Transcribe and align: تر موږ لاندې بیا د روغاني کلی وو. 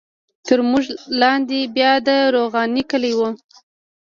تر 0.47 0.59
موږ 0.69 0.83
لاندې 1.21 1.59
بیا 1.75 1.91
د 2.07 2.09
روغاني 2.35 2.83
کلی 2.91 3.13
وو. 3.17 3.29